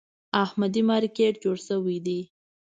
احمدي 0.43 0.81
مارکېټ 0.89 1.33
جوړ 1.43 1.57
شوی 1.67 1.97
دی. 2.05 2.19